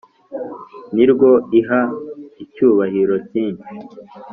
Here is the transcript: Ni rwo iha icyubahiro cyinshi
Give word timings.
Ni 0.93 1.05
rwo 1.11 1.29
iha 1.59 1.81
icyubahiro 2.43 3.15
cyinshi 3.29 3.71